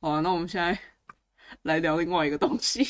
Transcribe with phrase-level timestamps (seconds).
[0.00, 0.78] 好啊，那我们现在
[1.62, 2.86] 来聊另外一个东西。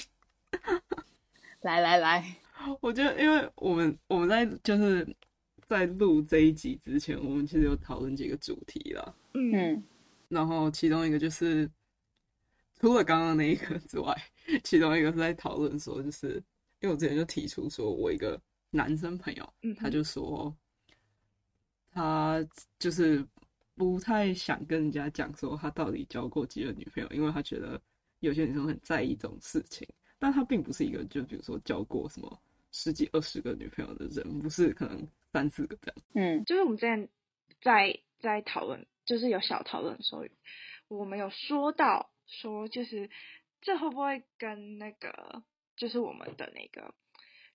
[1.63, 2.37] 来来来，
[2.81, 5.07] 我觉得，因为我们我们在就是
[5.67, 9.15] 在录这一集之前，我们其实有讨论几个主题啦。
[9.35, 9.83] 嗯，
[10.29, 11.71] 然后其中一个就是
[12.79, 14.15] 除了刚刚那一个之外，
[14.65, 16.35] 其中一个是在讨论说，就是
[16.81, 20.55] 因为我之前就提出说，我一个男生朋友，他就说
[21.91, 22.45] 他
[22.79, 23.27] 就是
[23.77, 27.81] 不太想跟人家讲说他到底交过几个女朋友，因为他觉得
[28.21, 29.87] 有些女生很在意这种事情。
[30.19, 35.97] 但他并不是一个，就比如说交过什么十几二十个女朋友的人，不是可能三四个这样。
[36.15, 37.07] 嗯，就是我们之前
[37.61, 40.25] 在在讨论，就是有小讨论的时候，
[40.89, 43.11] 我们有说到说，就是
[43.61, 45.43] 这会不会跟那个，
[45.77, 46.95] 就是我们的那个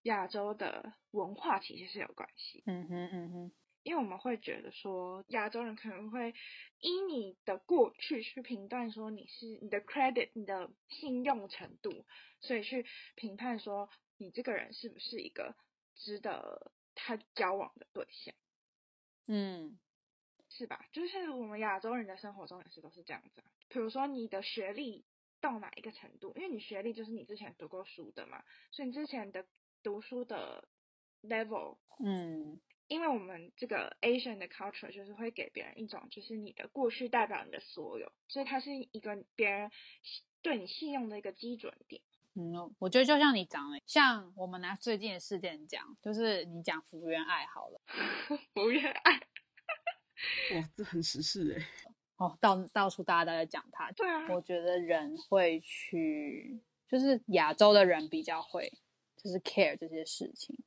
[0.03, 2.61] 亚洲的文化其实是有关系。
[2.67, 3.52] 嗯哼，嗯哼。
[3.84, 6.34] 因为我们会觉得说，亚洲人可能会
[6.80, 12.05] 依你的过去去评断说你是你的 credit、你的信用程度，
[12.41, 15.55] 所以去评判说你这个人是不是一个
[15.95, 18.36] 值得他交往的对象。
[19.28, 19.80] 嗯，
[20.50, 20.86] 是吧？
[20.92, 23.48] 就是我们亚洲人的生活中也是都是这样子啊。
[23.70, 25.05] 比如说你的学历
[25.39, 29.45] 到哪一个程度，因为你学历就是你之前读过书的嘛，所以你之前的
[29.81, 30.67] 读书的
[31.23, 32.61] level，嗯。
[32.92, 39.72] 因为我们这个 Asian 的 culture 就是会给别人一种，就是你的过去代表你的所有，所以它是一个别人
[40.42, 42.02] 对你信用的一个基准点。
[42.36, 47.81] 嗯，我觉得就像你讲的，像我们拿最近的事件讲，就是你讲福原爱好了，
[48.53, 49.14] 福原爱，
[50.55, 51.66] 哇，这很时事哎。
[52.20, 53.89] 哦，到到处大家都在讲他。
[53.94, 54.28] 对啊。
[54.30, 58.70] 我觉得人会去，就是亚洲的人比较会，
[59.16, 60.61] 就是 care 这些事情。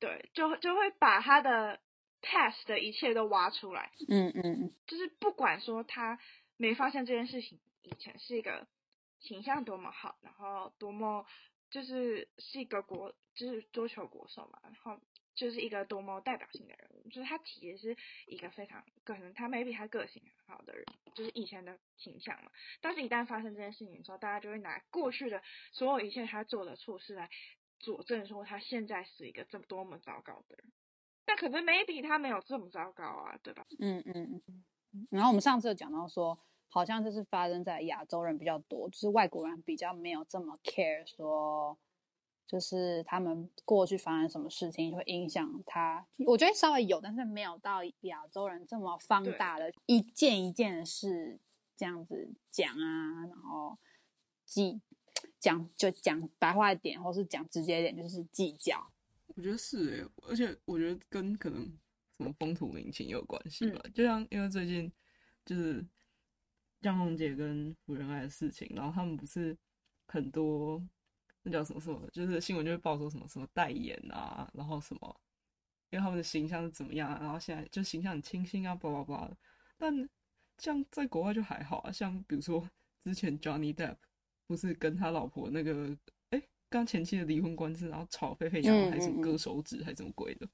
[0.00, 1.80] 对，就就会把他的
[2.22, 3.92] past 的一切都挖出来。
[4.08, 6.18] 嗯嗯嗯，就是不管说他
[6.56, 8.66] 没发现这件事情以前是一个
[9.20, 11.26] 形象多么好，然后多么
[11.70, 15.00] 就是是一个国，就是桌球国手嘛，然后
[15.34, 17.96] 就是一个多么代表性的人物，就是他其实是
[18.26, 20.84] 一个非常可能他 maybe 他个性很好的人，
[21.14, 22.50] 就是以前的形象嘛。
[22.80, 25.40] 但是，一旦发生这件事情的时候，大家就会拿过去的
[25.70, 27.30] 所有一切他做的错事来。
[27.78, 30.72] 佐证说他现在是一个这么多么糟糕的人，
[31.24, 33.66] 但可能 maybe 他没有这么糟糕啊，对吧？
[33.78, 35.06] 嗯嗯嗯。
[35.10, 36.38] 然后我们上次有讲到说，
[36.68, 41.78] 好像就是发生在亚洲人比较多，就是外国人比较没有这么 care，说
[42.46, 46.06] 就是他们过去发生什么事情会影响他。
[46.26, 51.38] 我觉得稍微有，但是没有到亚洲人这么放大的一件一件事
[51.76, 53.78] 这样子讲啊，然后
[54.44, 54.80] 记。
[55.40, 58.92] 讲就讲白话一点，或是讲直接一点，就是计较。
[59.28, 61.64] 我觉得是哎，而且我觉得跟可能
[62.16, 63.80] 什么风土民情有关系吧。
[63.84, 64.92] 嗯、就像因为最近
[65.44, 65.86] 就是
[66.80, 69.56] 江宏杰跟福原爱的事情，然后他们不是
[70.06, 70.82] 很多
[71.42, 75.20] 那叫什么什么，就是新闻就会报说什么什么代言啊，然后什么，
[75.90, 79.36] 因为他们的形象是怎么样，然后现在就形象很清新啊，巴拉巴拉的。
[79.76, 80.08] 但
[80.56, 82.68] 像在国外就还好啊，像比如说
[83.04, 83.96] 之前 Johnny Depp。
[84.48, 85.96] 不是跟他老婆那个
[86.30, 90.48] 哎，刚前妻的离婚官司，然后吵沸沸扬扬，还是割手指，还是什么鬼的？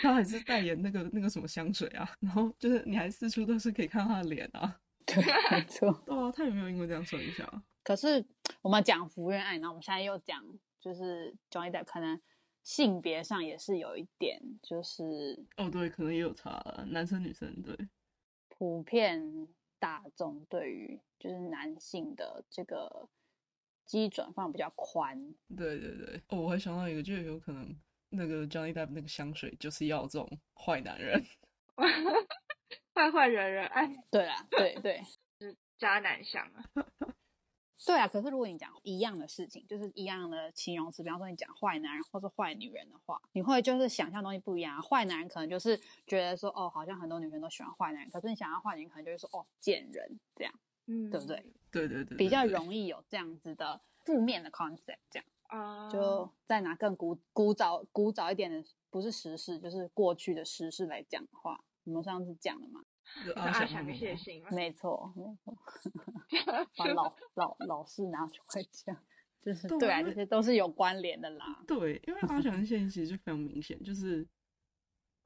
[0.00, 4.80] 他还是代言那个那个什么香水啊，然后就是你还四处都是可以看他的脸啊。
[5.04, 5.16] 对，
[5.50, 5.92] 没错。
[6.06, 7.46] 对啊，他有没有因为这样受影响？
[7.82, 8.24] 可是
[8.62, 10.42] 我们讲福原爱，然后我们现在又讲，
[10.80, 12.18] 就是 Johnny Depp 可能
[12.62, 17.76] 性别上也是有一点，就是哦，对，可能也有差，男生女生对，
[18.48, 19.48] 普遍。
[19.84, 23.06] 大众对于就是男性的这个
[23.84, 26.22] 基准放比较宽，对对对。
[26.28, 27.78] 哦，我还想到一个，就有可能
[28.08, 31.22] 那个 Johnny Depp 那个香水就是要这种坏男人，
[32.94, 33.86] 坏坏人人爱。
[34.10, 35.02] 对啦，对对，
[35.38, 36.83] 是渣男香啊。
[37.86, 44.80] 对啊，可是如果你讲一样的事情，就是一样的形容词，比方说你讲坏男人或是坏女人的话，你会就是想象东西不一样啊。
[44.80, 50.54] 坏男人可能就是觉得说，哦，好像很多女生都喜欢坏男人，可是你想要坏女人，可能就是说，哦，贱人这样，
[50.86, 51.44] 嗯，对不对？
[51.70, 62.84] 对对对，对，比较容易有这样子的负面的 concept，这样啊，就再拿更古古早古早一点的，不是时事，就是过去的时事来讲的话，我们上次讲了嘛。
[63.36, 65.56] 阿翔谢谢没错，没错，
[66.76, 68.96] 把老老老师拿出来讲，
[69.40, 71.62] 就是对啊，这些都是有关联的啦。
[71.66, 74.26] 对，因为阿翔的现象其实就非常明显，就是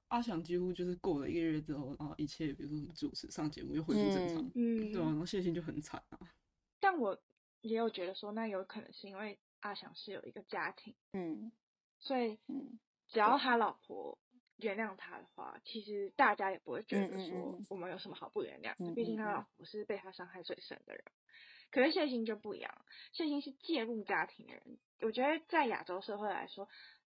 [0.09, 6.19] 阿翔几乎就是过了一个月之后，然后一切，比如说什么主持上节目又恢复正常，嗯，对啊，然后谢欣就很惨啊。
[6.81, 7.19] 但我
[7.61, 11.51] 也有觉得说，那有可能是因为阿翔是有一个家庭，嗯，
[11.99, 14.19] 所以嗯，只要他老婆
[14.59, 21.03] 原谅他的话，其实大家也不会觉得说我们有什么好不原谅毕竟他老婆是被他伤害最深的人。
[21.71, 24.79] 可是谢欣就不一样，谢欣是介入家庭的人。
[25.01, 26.69] 我觉得在亚洲社会来说，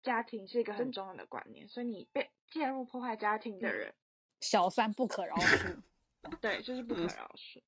[0.02, 3.94] 家庭是一个很重要的观念，所以你被介入破坏家庭的人，
[4.40, 5.82] 小三不可饶恕。
[6.40, 7.62] 对，就是不可饶恕。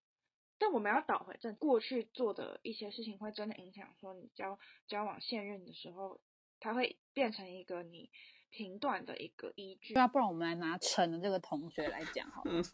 [0.58, 6.20] 但我们要倒回正，过去做的一些事情会真的影响说你交交往现任的时候，
[6.60, 8.10] 他会变成一个你
[8.54, 9.94] 评断的一个依据。
[9.94, 12.52] 对啊，不然我们来拿陈的这个同学来讲好了。
[12.52, 12.64] 嗯，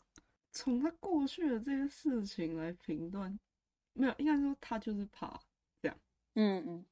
[0.52, 3.38] 从他过去的这些事情来评断，
[3.94, 5.40] 没有，应该说他就是怕
[5.80, 5.98] 这样。
[6.34, 6.84] 嗯嗯，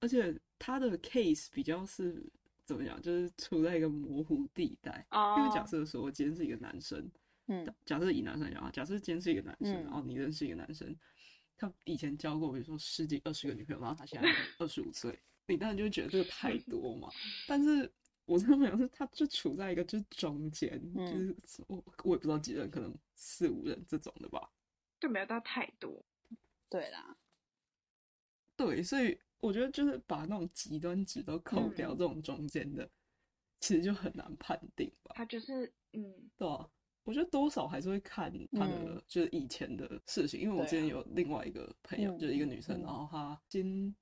[0.00, 2.28] 而且他的 case 比较是
[2.64, 5.06] 怎么讲，就是处在一个模糊地带。
[5.10, 7.08] 哦因为假设说我今天是一个男生，
[7.46, 10.96] 嗯，假设以男生来讲啊，假设今天是一个男生，嗯然后你认识一个男生，
[11.56, 14.28] 他以前交过比如说十几二十个女朋友，然后他现在
[14.58, 17.08] 二十五岁，你当然就会觉得这个太多嘛。
[17.46, 17.90] 但是
[18.30, 24.48] 我这个朋友是，他就处在一个就是中间，嗯就是我我也不知道几人，可能四五人这种的吧。
[25.00, 26.04] 就没有到太多。
[26.68, 27.16] 对啦，
[28.56, 32.88] 对，所以我觉得就是把那种极端值都扣掉，嗯这种中间的，
[33.58, 35.12] 其实就很难判定吧。
[35.16, 36.70] 他就是嗯，对啊，
[37.02, 43.92] 我觉得多少还是会看他的嗯就是以前的事情，因为我之前有另外一个朋友，嗯就是一个女生，嗯然后她先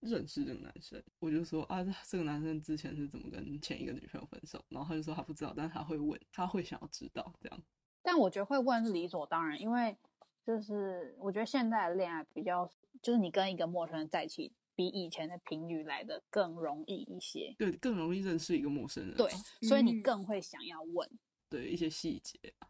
[0.00, 7.62] 认识这个男生，我就说啊，这个男生之前是怎么跟前一个女朋友分手，然后他就说他不知道，但是他会问，他会想要知道这样。
[8.02, 9.96] 但我觉得会问是理所当然，因为
[10.44, 12.68] 就是我觉得现在的恋爱比较，
[13.02, 17.54] 就是你跟一个陌生人在一起，比以前的频率来的更容易一些。
[17.58, 19.30] 对，更容易认识一个陌生人啊，对，
[19.68, 20.02] 所以你嗯。
[20.02, 21.08] 更会想要问，
[21.50, 22.68] 对一些细节啊，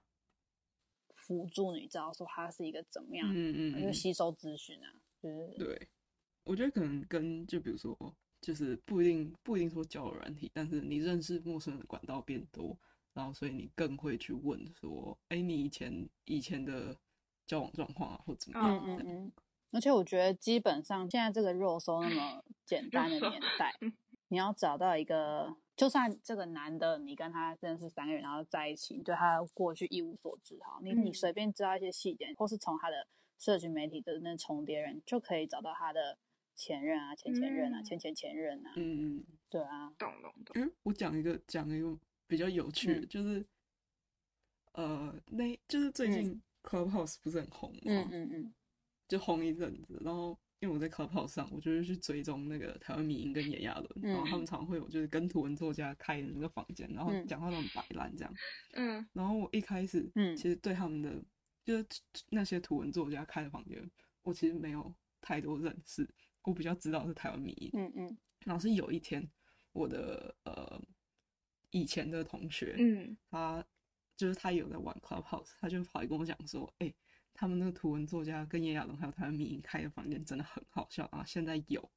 [1.14, 4.92] 辅助你知道说他是一个怎么样，嗯嗯嗯，就吸收资讯啊，
[5.22, 5.88] 就是对，
[6.44, 7.96] 我觉得可能跟就比如说，
[8.40, 12.76] 就是不一定不一定说交友软体，但是你认识陌生人的管道变多，
[13.12, 16.96] 然后所以你更会去问说，哎，你以前以前的
[17.46, 19.32] 交往状况啊，或怎么样嗯嗯嗯。
[19.72, 23.72] 而且我觉得基本上现在这个肉搜那么简单的年代，
[24.26, 33.06] 你要找到一个，就算这个男的你跟他认识三个月，然后在一起，你对他过去一无所知哈，你你嗯随便知道一些细节，或是从他的
[33.38, 36.18] 社群媒体的那重叠人，就可以找到他的
[36.60, 37.84] 前任啊、前前任啊、嗯。
[37.84, 39.24] 前前前任啊，嗯嗯。
[39.48, 40.62] 对啊，懂懂懂。
[40.62, 43.08] 嗯，我讲一个讲一个比较有趣的，嗯。
[43.08, 43.46] 就是
[44.72, 47.80] 呃，那就是最近 Clubhouse 不是很红吗？
[47.86, 48.30] 嗯嗯。
[48.32, 48.54] 嗯
[49.08, 57.26] 就红一阵子，然后因为我在 Clubhouse 上，我就是去追踪那个台湾迷因跟炎亚纶，嗯然后他们常会有就是跟图文作家开的那个房间，然后嗯。
[57.26, 58.34] 讲话都很摆烂这样。
[58.74, 59.04] 嗯。
[59.14, 60.36] 然后我一开始，嗯。
[60.36, 61.24] 其实对他们的
[61.64, 61.84] 就是
[62.28, 63.90] 那些图文作家开的房间，
[64.22, 66.08] 我其实没有太多认识，
[66.42, 67.70] 我比较知道是台湾迷因。
[67.74, 68.18] 嗯嗯。
[68.44, 69.28] 然后是有一天，
[69.72, 70.80] 我的呃
[71.70, 73.16] 以前的同学，嗯。
[73.30, 73.64] 他
[74.16, 76.92] 就是他有在玩 Clubhouse，他就跑来跟我讲说，哎、
[77.32, 81.90] 他们那个图文作家跟叶亚龙还有台湾迷因开的房间真的很好笑啊，现在有，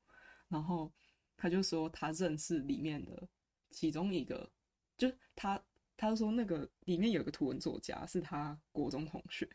[0.48, 0.94] 然后
[1.36, 3.28] 他就说他认识里面的
[3.72, 4.50] 其中一个，
[4.98, 5.62] 就是他，
[5.98, 9.50] 他就说那个里面有个图文作家是他国中同学，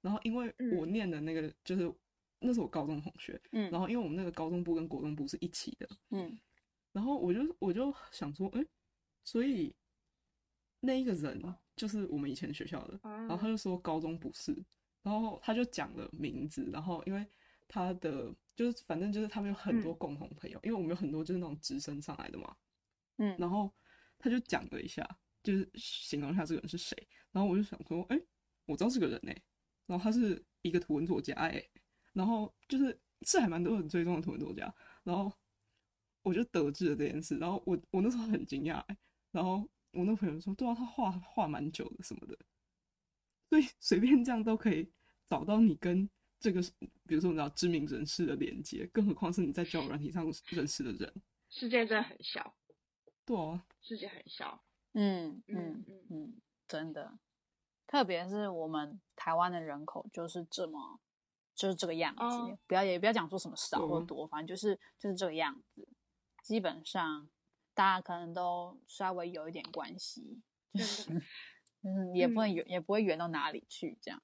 [0.00, 1.92] 然后因为我念的那个就是、
[2.42, 6.38] 那是我高中同学，嗯，然后因为我们那个高中部跟国中部是一起的，嗯。
[6.92, 8.62] 然后我就我就想说，哎、
[9.24, 9.74] 所以
[10.80, 11.42] 那一个人
[11.74, 14.54] 就是我们以前学校的，然后他就说高中不是，
[15.02, 17.26] 然后他就讲了名字，然后因为
[17.66, 22.54] 他的就是反正就是他们有很多共同朋友，因为我们有很多就是那种直升上来的嘛，
[23.16, 23.72] 嗯，然后
[24.18, 25.02] 他就讲了一下，
[25.42, 26.94] 就是形容一下这个人是谁，
[27.30, 28.20] 然后我就想说，哎、
[28.66, 29.32] 我知道这个人呢、
[29.86, 31.64] 然后他是一个图文作家哎、
[32.12, 35.32] 然后就是是还蛮多人追踪的图文作家，然后
[36.22, 38.96] 我就得知了这件事，然后我我那时候很惊讶、欸，
[39.30, 42.38] 然后我那朋友说，对啊，他画画蛮久的什么的，
[43.48, 44.90] 所以随便这样都可以
[45.28, 46.60] 找到你跟这个，
[47.06, 51.12] 比如说你知道知名人士的连接，更何况是你在交友软体上认识的人，
[51.50, 52.54] 世界真的很小，
[53.24, 54.62] 对啊，世界很小。
[54.94, 56.06] 嗯嗯嗯嗯。
[56.10, 57.18] 嗯，真的，
[57.86, 61.00] 特别是我们台湾的人口就是这么，
[61.62, 62.22] 就是这个样子。
[62.24, 65.86] 哦不要也不要讲说什么少或嗯多，反正就是就是这个样子。
[66.42, 67.28] 基本上
[67.72, 70.42] 大家可能都稍微有一点关系，
[70.74, 71.22] 就是
[71.82, 73.96] 嗯，也不能远，也不会远到哪里去。
[74.02, 74.20] 这样，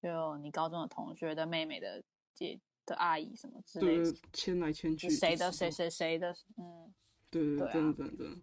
[0.00, 6.94] 就你高中的同学的妹妹的姐的阿姨什么之类的，，牵来牵去，谁的谁谁谁的，嗯。
[7.30, 8.42] 对对对，真的真的。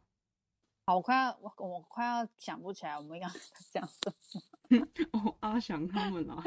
[0.85, 3.41] 好，我快要我我快要想不起来我们刚刚
[3.71, 4.87] 讲什么。
[5.13, 6.43] 哦，阿翔他们啊，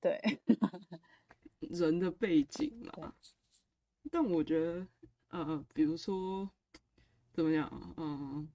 [0.00, 0.20] 对，
[1.60, 3.14] 人的背景嘛。
[4.10, 4.86] 但我觉得，
[5.28, 6.48] 呃，比如说，
[7.32, 7.94] 怎么样？
[7.96, 8.48] 嗯，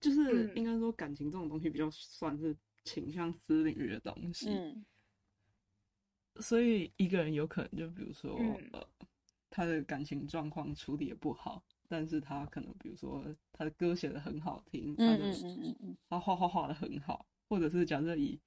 [0.00, 4.50] 就是应该说感情这种东西比较算是倾向私领域的东西。
[4.50, 4.84] 嗯，
[6.40, 8.86] 所以一个人有可能就比如说，嗯、呃，
[9.48, 15.32] 他的感情状况处理也不好，但是他可能比如说他的歌写的很好听，他的
[16.08, 18.38] 他画画画的很好，或者是假设以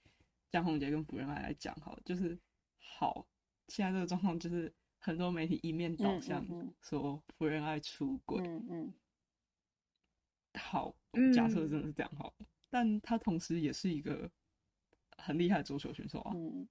[0.51, 2.37] 江宏杰跟福原爱来讲，好，就是
[2.77, 3.25] 好，
[3.69, 4.73] 现在这个状况就是。
[5.03, 6.45] 很多媒体一面倒向
[6.79, 8.93] 说福原爱出轨，嗯嗯，
[10.53, 10.95] 好，
[11.33, 14.29] 假设真的是这样好，嗯，但他同时也是一个
[15.17, 16.31] 很厉害的足球选手啊。
[16.35, 16.69] 嗯，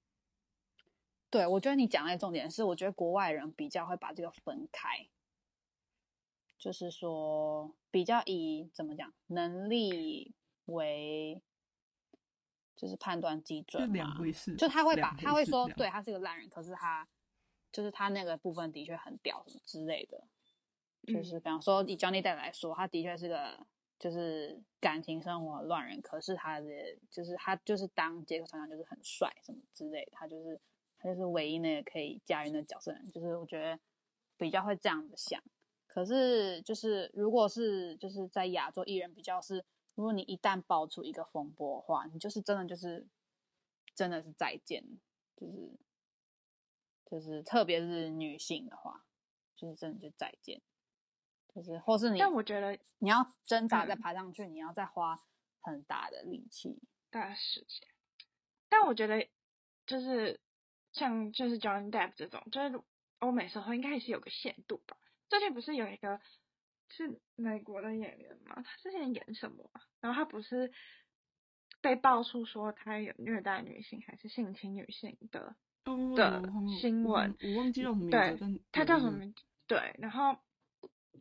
[1.28, 5.08] 对，我觉得你讲的重点是，我觉得国外人比较会把这个分开，
[6.56, 11.42] 就是说比较以怎么讲能力为
[12.80, 17.06] 就是判断基准嘛，就两回事，就他会把他会说，对，他是个烂人，可是他。
[17.72, 20.20] 就是他那个部分的确很屌什么之类的，
[21.06, 23.64] 就是比方说以 Johnny Depp 来说，他的确是个
[23.96, 26.66] 就是感情生活乱人，可是他的
[27.12, 30.60] 就是他就是当杰克船长就是很帅什么之类的，他就是
[30.98, 33.78] 他就是唯一那个可以驾驭的角色人，就是我觉得
[34.36, 35.40] 比较会这样子想。
[35.86, 43.06] 可是就是如果是就是在亚洲艺人比较是，如果你一旦爆出一个风波的话，你就是真的就是
[43.94, 44.84] 真的是再见，
[45.36, 45.78] 就是。
[47.10, 49.04] 就是特别是女性的话，
[49.56, 50.62] 就是真的就再见，
[51.52, 55.20] 就是或是你，但我觉得你要挣扎再爬上去，嗯，你要再花
[55.58, 56.78] 很大的力气、
[57.10, 57.88] 大时间。
[58.68, 59.28] 但我觉得
[59.86, 60.40] 就是
[60.92, 62.80] 像就是 Johnny Depp 这种，就是
[63.18, 64.96] 欧美社会应该也是有个限度吧。
[65.28, 66.20] 最近不是有一个
[66.90, 68.56] 是美国的演员吗？
[68.56, 69.70] 他之前演什么？
[70.00, 70.70] 然后他不是
[71.80, 75.54] 被爆出说他有虐待女性还是性侵女性的？
[76.14, 76.42] 的
[76.80, 79.42] 新闻，我忘记叫什么名字，对，他叫什么名字？
[79.66, 80.36] 对，然后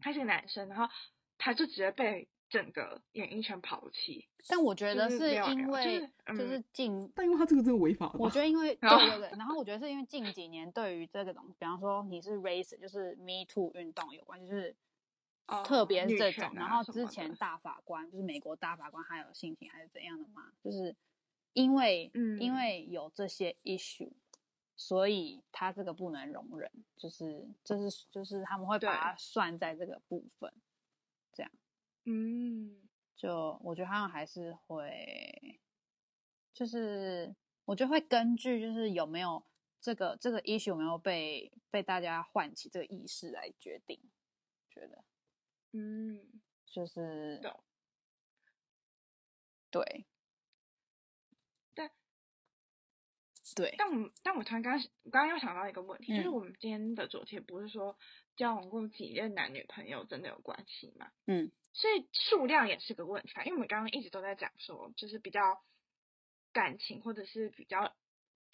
[0.01, 0.93] 他是个男生，然后
[1.38, 4.27] 他就直接被整个演艺圈抛弃。
[4.47, 8.11] 但我觉得是因为就是近、就是嗯， 但因为他这个真的违法。
[8.19, 14.75] 我觉得因为对对对，然后我觉得是因为近几年对于这个东西，比方说你是 race，就是 Me Too 运动有关，就是
[15.65, 16.51] 特别是这种。
[16.53, 20.51] 然后之前大法官就是美国大法官，他有性侵还是怎样的嘛？
[20.63, 20.95] 就是
[21.53, 24.11] 因为、嗯、因为有这些 issue。
[24.81, 30.53] 所以他这个不能容忍，就是就是就是他们会把它算在这个部分，
[31.33, 31.51] 这样，
[32.05, 32.77] 嗯，
[33.13, 35.59] 就我觉得他们还是会，
[36.53, 39.43] 就是我觉得会根据就是有没有
[39.81, 43.99] 这个这个 issue 有没有被被大家唤起这个意识来决定，
[44.69, 45.03] 觉得，
[45.71, 46.19] 嗯，
[46.65, 47.39] 就是，
[49.71, 50.05] 对。
[51.75, 51.91] 但
[53.55, 57.97] 对，但我但我突然刚刚刚又想到一个问题，嗯，就是我们今天的主题不是说
[58.35, 61.11] 交往过几任男女朋友真的有关系吗？
[61.25, 65.63] 嗯，所以数量也是个问题，因为我们刚刚一直都在讲说，就是比较
[66.53, 67.95] 感情或者是比较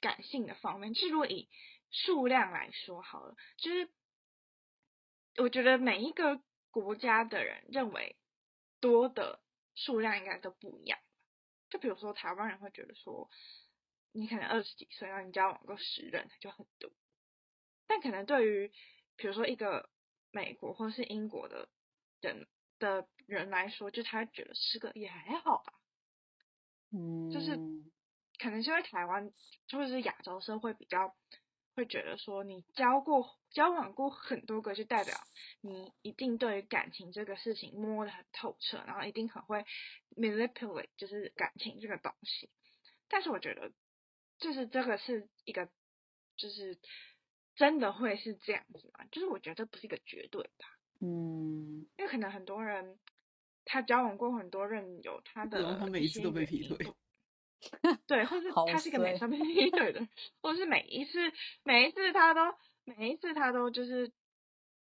[0.02, 0.94] 感性的方面。
[0.94, 1.50] 就是如果以
[1.92, 3.90] 数量来说好了，就是
[5.38, 6.42] 我觉得每一个
[6.82, 8.16] 国家的人认为
[8.80, 9.42] 多的
[9.74, 11.00] 数量应该都不一样。
[11.70, 13.30] 就比如说台湾人会觉得说。
[14.18, 16.90] 你可能二十几岁，然后你交往过十人，就很多。
[17.86, 18.72] 但可能对于，
[19.18, 19.90] 比如说一个
[20.32, 21.68] 美国或是英国的
[22.22, 22.48] 人
[22.80, 25.74] 的人来说，就他觉得十个也还好吧。
[26.94, 27.58] 嗯，就是
[28.40, 29.34] 可能是因为台湾
[29.70, 31.14] 或者是亚洲社会比较
[31.76, 35.16] 会觉得说，你交过交往过很多个，就代表
[35.62, 39.66] 你一定对于感情这个事情摸得很透彻，然后一定很会
[40.16, 42.50] manipulate，就是感情这个东西。
[43.08, 43.72] 但是我觉得。
[44.38, 45.70] 就是这个是一个，
[46.36, 46.78] 就是
[47.56, 49.06] 真的会是这样子吗？
[49.10, 50.78] 就是我觉得不是一个绝对吧。
[51.00, 53.00] 嗯，因为可能很多人
[53.64, 56.78] 他交往过很多任，有他的，然后他每一次都被劈腿，
[58.08, 60.08] 对，或是他是一个每次被劈腿的，
[60.42, 61.32] 或是每一次
[61.64, 62.42] 每一次他都
[62.84, 64.12] 每一次他都就是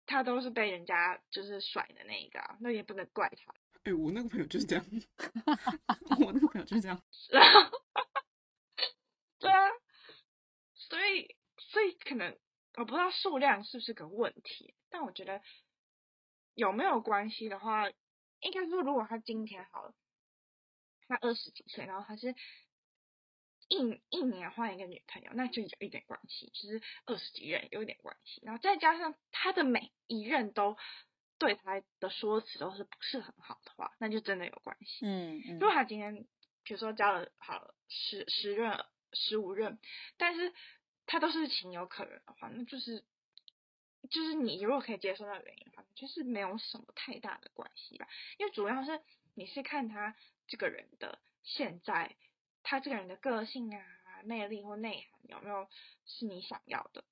[0.06, 3.54] 他都是被人家就是甩的那一个啊，那也不能怪他。
[3.84, 4.86] 哎、欸，我那个朋友就是这样，
[6.26, 7.02] 我那个朋友就是这样。
[9.40, 9.70] 对啊，
[10.74, 12.36] 所以所以可能
[12.78, 15.42] 我不知道数量是不是个问题，但我觉得
[16.56, 17.88] 有没有关系的话，
[18.40, 19.94] 应该说如果他今天好了，
[21.08, 22.34] 他二十几岁，然后他是
[23.68, 30.78] 一一年换一个女朋友，那就有一点关系，就是二十几任有一点关系，然后再加上他的每一任都
[31.38, 35.06] 对他的说辞都是不是很好的话，那就真的有关系。
[35.06, 36.26] 嗯嗯，如果他今天
[36.64, 38.86] 比如说交了好了十十任。
[39.18, 39.80] 十五任，
[40.18, 40.54] 但是
[41.06, 43.06] 他都是情有可原的话，那就是
[44.10, 48.10] 就是你如果可以接受到原因的话，就是没有什么太大的关系吧。
[48.38, 49.00] 因为主要是
[49.34, 50.18] 你是看他
[50.48, 52.18] 这个人的现在，
[52.66, 53.80] 他这个人的个性啊、
[54.24, 55.68] 魅力或内涵有没有
[56.04, 57.04] 是你想要的。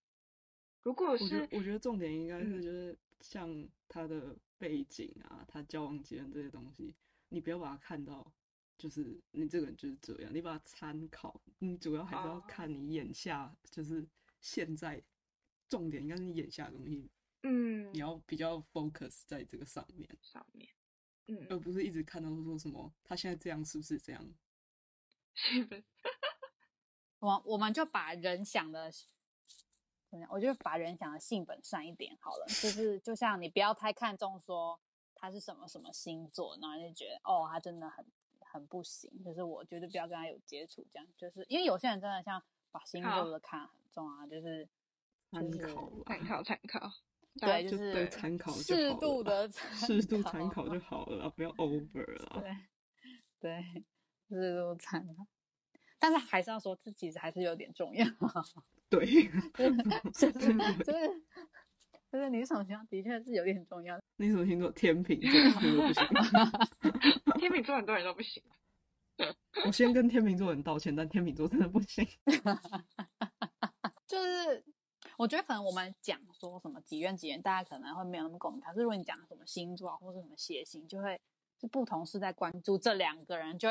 [0.82, 6.94] 如果是，我觉得，重点应该是就是像他的背景啊，嗯、他交往经验这些东西，
[7.30, 8.34] 你不要把他看到，
[8.78, 14.06] 就是你这个人就是这样，你把它参考，你主要还是要看你眼下就是
[14.42, 15.02] 现在，
[15.70, 17.10] 重点应该是你眼下的东西，
[17.44, 20.68] 嗯，你要比较 focus 在这个上面上面，
[21.28, 24.34] 嗯，而不是一直看到说什么他现在这样是不是这样，
[25.34, 25.84] 是不是？
[27.20, 28.92] 我我们就把人想的
[30.10, 30.30] 怎么样。
[30.32, 34.80] 我觉得把人想的性本善一点好了，就是就像你不要太看重说
[35.16, 38.06] 他是什么什么星座，然后就觉得哦，他真的很
[38.42, 44.68] 很不行，就是我绝对不要跟他有接触，这样就是因为有些人真的像把星座的看很重啊，就是
[45.32, 46.92] 参考参考参考，
[47.40, 52.42] 对，就是参考适度的适度参考就好了，不要 over 了。
[52.42, 52.58] 对
[53.40, 53.86] 对，
[54.34, 55.26] 适度参考，
[56.00, 58.06] 但是还是要说，这其实还是有点重要。
[58.90, 59.06] 对，
[60.14, 61.24] 就是就是
[62.12, 64.00] 就是你什么星座的确是有点重要。
[64.18, 64.70] 你什么星座？
[64.72, 66.08] 天秤座不行。
[67.40, 68.44] 天秤座很多人都不行。
[69.66, 72.08] 我先跟天秤座人道歉，但天秤座真的不行。
[74.06, 74.64] 就是
[75.18, 78.62] 我觉得可能我们讲说什么几月几月，大家可能会没有那么共鸣。
[78.62, 81.20] 可是如果你讲什么星座或者什么血型，就会
[81.64, 83.70] 是不同是在关注这两个人，就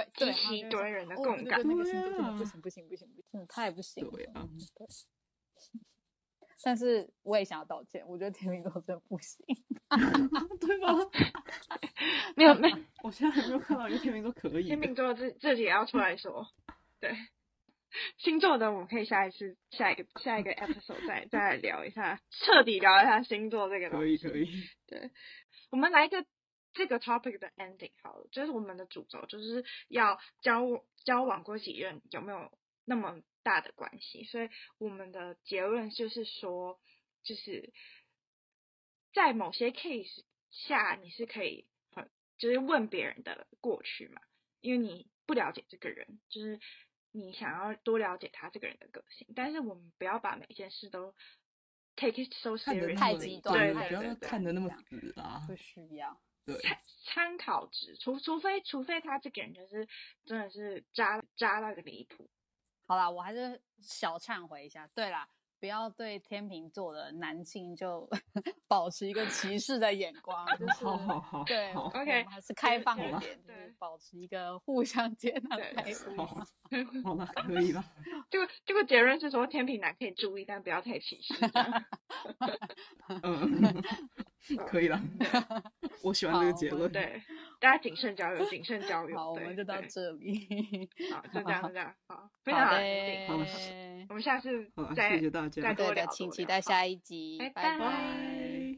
[0.50, 1.60] 一堆人的共感。
[1.62, 4.10] 那个星座不行不行不行不行，真的太不行。
[4.10, 4.48] 对啊。
[4.74, 4.86] 对。
[6.64, 9.44] 但是我也想要道歉，我觉得天秤座真的不行，
[10.58, 10.94] 对吧？
[12.34, 14.64] 没有没有，我现在还没有看到一个天秤座可以。
[14.68, 16.46] 天秤座自自己也要出来说，
[16.98, 17.14] 对
[18.16, 24.16] 星座的，我们可以下一次下一个下一个 episode 再再来聊一下，彻底聊一下星座这个东西。
[24.16, 24.48] 可以可以。
[24.86, 25.10] 对，
[25.70, 26.24] 我们来一个
[26.74, 32.50] 这个 topic 的 ending 好了，就是我们的主轴就是要交交往过几任，有没有
[32.84, 34.48] 那么大的关系，所以
[34.78, 36.80] 我们的结论就是说，
[37.22, 37.72] 就是
[39.12, 44.22] 在某些 case 下，你是可以很就是问别人的过去嘛，
[44.60, 46.58] 因为你不了解这个人，就是
[47.10, 51.14] 你想要多了解他这个人的个性，但是我们不要把每件事都
[51.96, 56.20] take it so serious，太极端，对，对，对，不要看得那么死啊，不需要。
[56.44, 59.86] 对，参参考值，除除非除非他这个人就是
[60.24, 62.28] 真的是渣渣到个离谱。
[62.86, 64.88] 好啦，我还是小忏悔一下。
[64.94, 65.28] 对啦，
[65.60, 68.08] 不要对天秤座的男性就
[68.66, 76.16] 保持一个歧视的眼光，就是好好好对，OK，还是开放一点，对就是保持一个互相接纳的态度。
[77.04, 77.84] 好了，可以了。
[78.28, 81.34] 就这个结论是说，天秤男可以注意，但不要太歧视。
[83.22, 83.82] 嗯，
[84.66, 85.00] 可以了。
[86.02, 86.90] 我喜欢这个结论。
[86.90, 87.22] 对，
[87.60, 89.16] 大家谨慎交 友，谨慎交友。
[89.16, 90.88] 好，我们就到这里。
[91.12, 91.94] 好，就这样，就这样。
[92.08, 92.74] 好，非常好。
[94.08, 97.38] 我们下次再谢谢大家，再多聊，请期待下一集。
[97.54, 98.71] 拜拜。